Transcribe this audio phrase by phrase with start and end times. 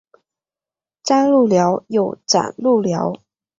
[1.03, 3.21] 张路寮又掌路寮。